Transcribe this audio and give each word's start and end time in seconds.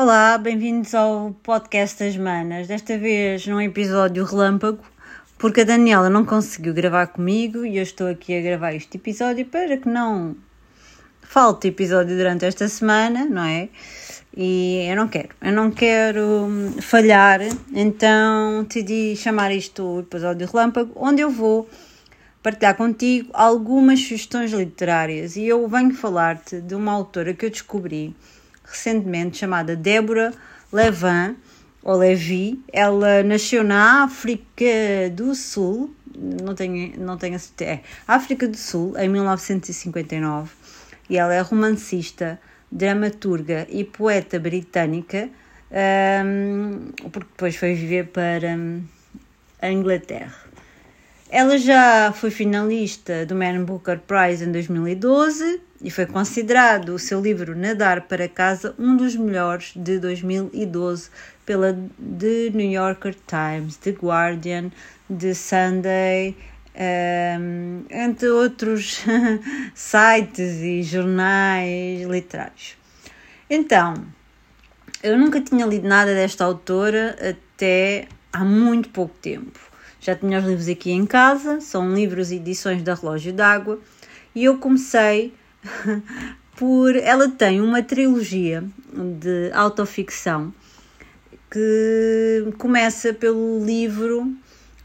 Olá, 0.00 0.38
bem-vindos 0.38 0.94
ao 0.94 1.34
podcast 1.42 1.98
das 1.98 2.16
Manas. 2.16 2.68
Desta 2.68 2.96
vez 2.96 3.44
num 3.48 3.60
episódio 3.60 4.24
relâmpago, 4.24 4.78
porque 5.36 5.62
a 5.62 5.64
Daniela 5.64 6.08
não 6.08 6.24
conseguiu 6.24 6.72
gravar 6.72 7.08
comigo 7.08 7.66
e 7.66 7.78
eu 7.78 7.82
estou 7.82 8.06
aqui 8.06 8.38
a 8.38 8.40
gravar 8.40 8.74
este 8.74 8.96
episódio 8.96 9.44
para 9.46 9.76
que 9.76 9.88
não 9.88 10.36
falte 11.20 11.66
episódio 11.66 12.16
durante 12.16 12.44
esta 12.44 12.68
semana, 12.68 13.24
não 13.24 13.42
é? 13.42 13.70
E 14.36 14.86
eu 14.88 14.94
não 14.94 15.08
quero, 15.08 15.30
eu 15.42 15.52
não 15.52 15.68
quero 15.72 16.22
hum, 16.44 16.74
falhar, 16.80 17.40
então 17.74 18.62
decidi 18.62 19.16
chamar 19.16 19.50
isto 19.50 19.82
o 19.82 20.00
episódio 20.02 20.46
relâmpago, 20.46 20.92
onde 20.94 21.22
eu 21.22 21.30
vou 21.32 21.68
partilhar 22.40 22.76
contigo 22.76 23.30
algumas 23.32 23.98
sugestões 23.98 24.52
literárias 24.52 25.34
e 25.34 25.44
eu 25.44 25.66
venho 25.66 25.92
falar-te 25.92 26.60
de 26.60 26.76
uma 26.76 26.92
autora 26.92 27.34
que 27.34 27.46
eu 27.46 27.50
descobri 27.50 28.14
recentemente 28.70 29.38
chamada 29.38 29.74
Débora 29.74 30.32
Levin, 30.72 31.36
ou 31.82 31.96
Levi. 31.96 32.60
Ela 32.72 33.22
nasceu 33.22 33.64
na 33.64 34.04
África 34.04 34.64
do 35.12 35.34
Sul, 35.34 35.94
não 36.14 36.54
tenho, 36.54 36.98
não 36.98 37.16
tenho 37.16 37.36
a 37.36 37.38
certeza, 37.38 37.70
é, 37.70 37.82
África 38.06 38.46
do 38.46 38.56
Sul, 38.56 38.96
em 38.98 39.08
1959, 39.08 40.50
e 41.08 41.16
ela 41.16 41.34
é 41.34 41.40
romancista, 41.40 42.38
dramaturga 42.70 43.66
e 43.70 43.84
poeta 43.84 44.38
britânica, 44.38 45.30
um, 46.24 46.92
porque 47.10 47.30
depois 47.30 47.56
foi 47.56 47.74
viver 47.74 48.08
para 48.08 48.48
um, 48.48 48.82
a 49.60 49.70
Inglaterra. 49.70 50.34
Ela 51.30 51.58
já 51.58 52.12
foi 52.12 52.30
finalista 52.30 53.26
do 53.26 53.34
Man 53.34 53.64
Booker 53.64 53.98
Prize 53.98 54.44
em 54.44 54.52
2012 54.52 55.60
e 55.80 55.90
foi 55.90 56.06
considerado 56.06 56.90
o 56.90 56.98
seu 56.98 57.20
livro 57.20 57.56
Nadar 57.56 58.02
para 58.02 58.28
Casa 58.28 58.74
um 58.78 58.96
dos 58.96 59.14
melhores 59.14 59.72
de 59.76 59.98
2012 59.98 61.10
pela 61.46 61.72
The 61.72 62.50
New 62.52 62.70
Yorker 62.70 63.14
Times, 63.26 63.76
The 63.76 63.92
Guardian, 63.92 64.70
The 65.08 65.34
Sunday, 65.34 66.36
um, 66.74 67.84
entre 67.90 68.28
outros 68.28 69.04
sites 69.74 70.56
e 70.60 70.82
jornais 70.82 72.02
literários. 72.06 72.76
Então, 73.48 73.94
eu 75.02 75.16
nunca 75.16 75.40
tinha 75.40 75.64
lido 75.64 75.86
nada 75.86 76.12
desta 76.12 76.44
autora 76.44 77.16
até 77.20 78.08
há 78.32 78.44
muito 78.44 78.88
pouco 78.88 79.14
tempo. 79.22 79.58
Já 80.00 80.14
tinha 80.14 80.38
os 80.38 80.44
livros 80.44 80.68
aqui 80.68 80.90
em 80.90 81.06
casa, 81.06 81.60
são 81.60 81.94
livros 81.94 82.30
e 82.30 82.36
edições 82.36 82.82
da 82.82 82.94
Relógio 82.94 83.32
d'Água, 83.32 83.80
e 84.34 84.44
eu 84.44 84.58
comecei 84.58 85.34
por. 86.56 86.96
Ela 86.96 87.28
tem 87.28 87.60
uma 87.60 87.82
trilogia 87.82 88.64
de 88.92 89.50
autoficção 89.52 90.52
que 91.50 92.52
começa 92.58 93.14
pelo 93.14 93.64
livro 93.64 94.34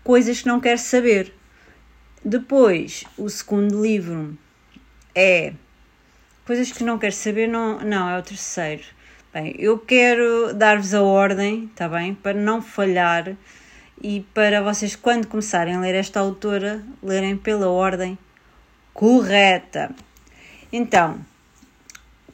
Coisas 0.03 0.42
que 0.42 0.48
Não 0.48 0.59
Quero 0.59 0.80
Saber. 0.80 1.34
Depois, 2.23 3.03
o 3.17 3.30
segundo 3.30 3.81
livro 3.81 4.38
é 5.14 5.53
Coisas 6.45 6.72
que 6.72 6.84
Não 6.84 6.97
Quero 6.97 7.14
Saber, 7.14 7.47
não, 7.47 7.80
não 7.80 8.09
é 8.09 8.18
o 8.18 8.22
terceiro. 8.22 8.84
Bem, 9.34 9.56
eu 9.58 9.80
quero 9.80 10.53
dar-vos 10.53 10.94
a 10.94 11.02
ordem, 11.02 11.68
tá 11.75 11.90
bem? 11.90 12.14
Para 12.14 12.38
não 12.38 12.62
falhar 12.62 13.36
e 14.02 14.25
para 14.34 14.62
vocês, 14.62 14.95
quando 14.95 15.28
começarem 15.28 15.75
a 15.75 15.80
ler 15.80 15.95
esta 15.95 16.20
autora, 16.20 16.84
lerem 17.02 17.36
pela 17.36 17.68
ordem 17.68 18.18
correta. 18.94 19.90
Então, 20.76 21.24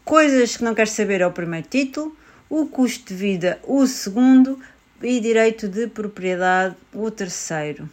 coisas 0.06 0.56
que 0.56 0.64
não 0.64 0.74
queres 0.74 0.94
saber 0.94 1.20
é 1.20 1.28
o 1.28 1.32
primeiro 1.32 1.68
título, 1.68 2.16
o 2.50 2.68
custo 2.68 3.10
de 3.10 3.14
vida, 3.14 3.60
o 3.68 3.86
segundo, 3.86 4.58
e 5.04 5.20
direito 5.20 5.68
de 5.68 5.88
propriedade, 5.88 6.74
o 6.94 7.12
terceiro. 7.12 7.90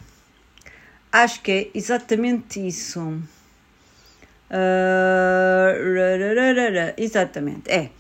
Acho 1.11 1.43
que 1.43 1.51
é 1.51 1.69
exatamente 1.75 2.65
isso. 2.65 3.01
Uh, 4.49 5.75
exatamente, 6.97 7.69
é. 7.69 7.91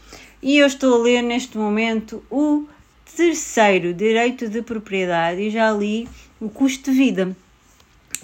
E 0.40 0.58
eu 0.58 0.68
estou 0.68 1.00
a 1.00 1.02
ler 1.02 1.22
neste 1.22 1.58
momento 1.58 2.24
o 2.30 2.68
terceiro 3.16 3.92
direito 3.92 4.48
de 4.48 4.62
propriedade 4.62 5.40
e 5.40 5.50
já 5.50 5.72
li 5.72 6.08
o 6.40 6.48
custo 6.48 6.92
de 6.92 6.96
vida. 6.96 7.36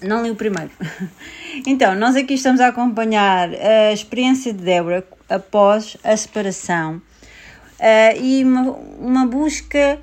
Não 0.03 0.23
li 0.23 0.31
o 0.31 0.37
primeiro. 0.37 0.71
Então, 1.67 1.95
nós 1.95 2.17
aqui 2.17 2.33
estamos 2.33 2.63
a 2.63 2.69
acompanhar 2.69 3.51
a 3.51 3.93
experiência 3.93 4.55
de 4.55 4.65
Débora 4.65 5.07
após 5.29 5.99
a 6.03 6.17
separação 6.17 6.97
uh, 7.79 8.19
e 8.19 8.43
uma, 8.43 8.71
uma 8.99 9.27
busca 9.27 10.01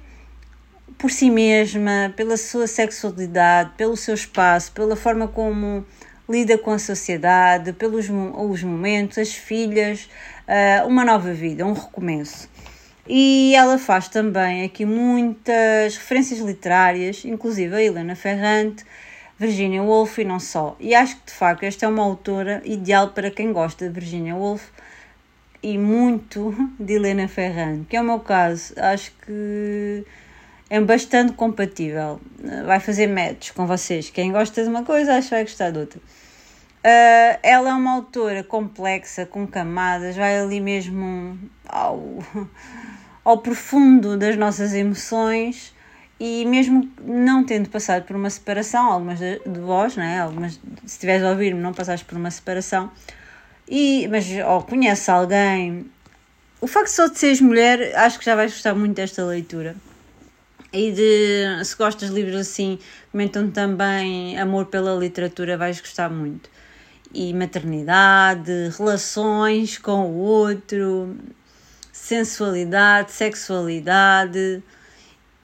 por 0.95 1.09
si 1.09 1.31
mesma, 1.31 2.13
pela 2.15 2.37
sua 2.37 2.67
sexualidade, 2.67 3.71
pelo 3.75 3.97
seu 3.97 4.13
espaço, 4.13 4.71
pela 4.73 4.95
forma 4.95 5.27
como 5.27 5.83
lida 6.29 6.55
com 6.55 6.71
a 6.71 6.77
sociedade, 6.77 7.73
pelos 7.73 8.07
os 8.09 8.63
momentos, 8.63 9.17
as 9.17 9.33
filhas, 9.33 10.07
uh, 10.47 10.87
uma 10.87 11.03
nova 11.03 11.33
vida, 11.33 11.65
um 11.65 11.73
recomeço. 11.73 12.47
E 13.07 13.55
ela 13.55 13.79
faz 13.79 14.07
também 14.07 14.63
aqui 14.63 14.85
muitas 14.85 15.97
referências 15.97 16.39
literárias, 16.39 17.25
inclusive 17.25 17.75
a 17.75 17.81
Helena 17.81 18.15
Ferrante, 18.15 18.85
Virginia 19.39 19.81
Woolf 19.81 20.17
e 20.17 20.25
não 20.25 20.39
só. 20.39 20.75
E 20.79 20.93
acho 20.93 21.15
que 21.17 21.27
de 21.27 21.31
facto 21.31 21.63
esta 21.63 21.85
é 21.85 21.89
uma 21.89 22.03
autora 22.03 22.61
ideal 22.65 23.09
para 23.11 23.31
quem 23.31 23.53
gosta 23.53 23.87
de 23.87 23.93
Virginia 23.93 24.35
Woolf 24.35 24.67
e 25.63 25.77
muito 25.77 26.53
de 26.77 26.93
Helena 26.95 27.27
Ferrante, 27.27 27.85
que 27.89 27.95
é 27.95 28.01
o 28.01 28.03
meu 28.03 28.19
caso. 28.19 28.73
Acho 28.77 29.11
que 29.25 30.05
é 30.69 30.81
bastante 30.81 31.31
compatível. 31.33 32.19
Vai 32.65 32.81
fazer 32.81 33.07
match 33.07 33.51
com 33.53 33.65
vocês. 33.65 34.09
Quem 34.09 34.31
gosta 34.31 34.61
de 34.61 34.67
uma 34.67 34.83
coisa, 34.83 35.15
acho 35.15 35.29
que 35.29 35.35
vai 35.35 35.43
gostar 35.43 35.71
de 35.71 35.79
outra. 35.79 35.99
Uh, 35.99 37.39
ela 37.41 37.69
é 37.69 37.73
uma 37.73 37.91
autora 37.91 38.43
complexa, 38.43 39.25
com 39.25 39.47
camadas, 39.47 40.15
vai 40.15 40.39
ali 40.39 40.61
mesmo 40.61 41.37
ao, 41.67 42.19
ao 43.23 43.37
profundo 43.37 44.17
das 44.17 44.37
nossas 44.37 44.73
emoções 44.73 45.73
e 46.19 46.45
mesmo 46.45 46.89
não 47.01 47.45
tendo 47.45 47.69
passado 47.69 48.03
por 48.03 48.15
uma 48.15 48.29
separação, 48.29 48.91
algumas 48.91 49.19
de, 49.19 49.39
de 49.39 49.59
vós, 49.59 49.95
né? 49.95 50.19
algumas, 50.19 50.53
se 50.53 50.59
estiveres 50.85 51.23
a 51.23 51.29
ouvir-me, 51.29 51.61
não 51.61 51.73
passaste 51.73 52.05
por 52.05 52.17
uma 52.17 52.29
separação, 52.29 52.91
e, 53.67 54.07
mas 54.09 54.25
ou 54.45 54.63
conhece 54.63 55.09
alguém, 55.09 55.85
o 56.59 56.67
facto 56.67 56.89
só 56.89 57.07
de 57.07 57.17
seres 57.17 57.39
mulher, 57.39 57.95
acho 57.95 58.19
que 58.19 58.25
já 58.25 58.35
vais 58.35 58.51
gostar 58.51 58.75
muito 58.75 58.95
desta 58.95 59.23
leitura. 59.23 59.75
E 60.73 60.91
de, 60.91 61.65
se 61.65 61.75
gostas 61.75 62.09
de 62.09 62.15
livros 62.15 62.35
assim, 62.35 62.77
comentam 63.11 63.49
também 63.49 64.37
amor 64.37 64.65
pela 64.65 64.93
literatura, 64.95 65.57
vais 65.57 65.79
gostar 65.79 66.09
muito. 66.09 66.49
E 67.13 67.33
maternidade, 67.33 68.51
relações 68.77 69.79
com 69.79 70.11
o 70.11 70.17
outro, 70.17 71.15
sensualidade, 71.91 73.11
sexualidade. 73.11 74.61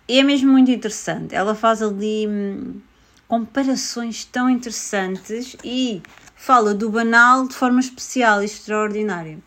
É 0.07 0.21
mesmo 0.21 0.51
muito 0.51 0.69
interessante. 0.69 1.33
Ela 1.33 1.55
faz 1.55 1.81
ali 1.81 2.27
hum, 2.27 2.79
comparações 3.27 4.23
tão 4.25 4.49
interessantes 4.49 5.57
e 5.63 6.01
fala 6.35 6.73
do 6.73 6.89
banal 6.89 7.47
de 7.47 7.55
forma 7.55 7.79
especial 7.79 8.41
e 8.41 8.45
extraordinária. 8.45 9.39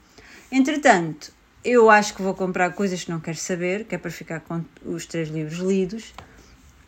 Entretanto, 0.51 1.33
eu 1.65 1.91
acho 1.91 2.15
que 2.15 2.23
vou 2.23 2.35
comprar 2.35 2.73
coisas 2.73 3.05
que 3.05 3.11
não 3.11 3.21
quero 3.21 3.37
saber, 3.37 3.85
que 3.85 3.95
é 3.95 3.99
para 3.99 4.11
ficar 4.11 4.41
com 4.41 4.65
os 4.85 5.07
três 5.07 5.29
livros 5.29 5.59
lidos. 5.59 6.13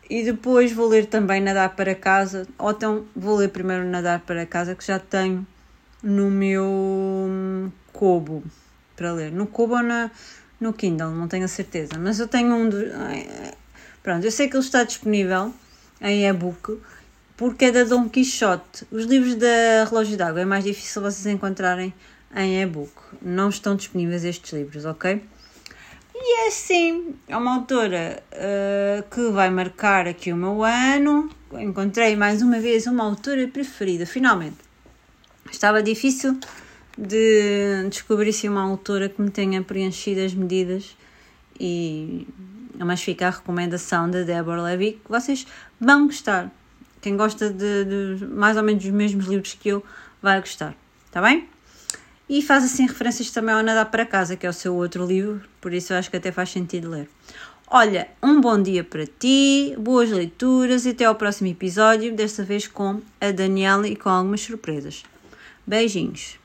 E 0.09 0.23
depois 0.23 0.73
vou 0.73 0.89
ler 0.89 1.05
também 1.05 1.39
Nadar 1.39 1.73
para 1.75 1.95
Casa, 1.95 2.45
ou 2.57 2.71
então 2.71 3.05
vou 3.15 3.37
ler 3.37 3.49
primeiro 3.49 3.85
Nadar 3.85 4.19
para 4.19 4.45
Casa, 4.45 4.75
que 4.75 4.85
já 4.85 4.99
tenho 4.99 5.47
no 6.03 6.29
meu 6.29 6.65
hum, 6.65 7.71
Kobo 7.93 8.43
para 8.95 9.13
ler. 9.13 9.31
No 9.31 9.47
Kobo 9.47 9.75
ou 9.75 9.83
na, 9.83 10.11
no 10.59 10.73
Kindle, 10.73 11.11
não 11.11 11.27
tenho 11.27 11.45
a 11.45 11.47
certeza. 11.47 11.97
Mas 11.97 12.19
eu 12.19 12.27
tenho 12.27 12.53
um 12.53 12.67
dos. 12.67 12.83
Pronto, 14.03 14.25
eu 14.25 14.31
sei 14.31 14.47
que 14.47 14.55
ele 14.55 14.63
está 14.63 14.83
disponível 14.83 15.53
em 16.01 16.27
e-book 16.27 16.79
porque 17.37 17.65
é 17.65 17.71
da 17.71 17.83
Dom 17.83 18.07
Quixote. 18.07 18.85
Os 18.91 19.05
livros 19.05 19.35
da 19.35 19.85
Relógio 19.89 20.15
d'Água 20.15 20.41
é 20.41 20.45
mais 20.45 20.63
difícil 20.63 21.01
vocês 21.01 21.25
encontrarem 21.25 21.93
em 22.35 22.61
e-book. 22.61 22.91
Não 23.21 23.49
estão 23.49 23.75
disponíveis 23.75 24.23
estes 24.23 24.53
livros, 24.53 24.85
ok? 24.85 25.21
E 26.13 26.43
é 26.43 26.47
assim, 26.47 27.15
é 27.27 27.35
uma 27.35 27.55
autora 27.55 28.21
uh, 28.31 29.09
que 29.09 29.31
vai 29.31 29.49
marcar 29.49 30.07
aqui 30.07 30.31
o 30.31 30.35
meu 30.35 30.63
ano. 30.63 31.31
Encontrei 31.53 32.15
mais 32.15 32.43
uma 32.43 32.59
vez 32.59 32.85
uma 32.85 33.03
autora 33.03 33.47
preferida, 33.47 34.05
finalmente. 34.05 34.57
Estava 35.51 35.81
difícil 35.81 36.39
de 36.95 37.87
descobrir 37.89 38.33
se 38.33 38.47
uma 38.47 38.61
autora 38.61 39.09
que 39.09 39.19
me 39.19 39.31
tenha 39.31 39.63
preenchido 39.63 40.21
as 40.21 40.33
medidas 40.35 40.95
e 41.59 42.27
mas 42.85 43.01
fica 43.01 43.27
a 43.27 43.29
recomendação 43.31 44.09
da 44.09 44.23
Deborah 44.23 44.63
Levy 44.63 44.99
que 45.03 45.09
vocês 45.09 45.45
vão 45.79 46.07
gostar. 46.07 46.51
Quem 47.01 47.17
gosta 47.17 47.49
de, 47.49 47.85
de, 48.17 48.25
mais 48.25 48.57
ou 48.57 48.63
menos 48.63 48.83
dos 48.83 48.91
mesmos 48.91 49.25
livros 49.25 49.53
que 49.53 49.69
eu 49.69 49.83
vai 50.21 50.39
gostar, 50.39 50.75
tá 51.11 51.21
bem? 51.21 51.47
e 52.31 52.41
faz 52.41 52.63
assim 52.63 52.87
referências 52.87 53.29
também 53.29 53.53
ao 53.53 53.61
Nadar 53.61 53.91
para 53.91 54.05
Casa, 54.05 54.37
que 54.37 54.47
é 54.47 54.49
o 54.49 54.53
seu 54.53 54.73
outro 54.73 55.05
livro, 55.05 55.41
por 55.59 55.73
isso 55.73 55.91
eu 55.91 55.97
acho 55.97 56.09
que 56.09 56.15
até 56.15 56.31
faz 56.31 56.49
sentido 56.49 56.89
ler. 56.89 57.09
Olha, 57.67 58.07
um 58.23 58.39
bom 58.39 58.61
dia 58.61 58.85
para 58.85 59.05
ti, 59.05 59.75
boas 59.77 60.09
leituras 60.09 60.85
e 60.85 60.91
até 60.91 61.03
ao 61.03 61.15
próximo 61.15 61.49
episódio, 61.49 62.15
desta 62.15 62.41
vez 62.41 62.67
com 62.67 63.01
a 63.19 63.31
Daniela 63.31 63.85
e 63.85 63.97
com 63.97 64.07
algumas 64.07 64.39
surpresas. 64.39 65.03
Beijinhos! 65.67 66.40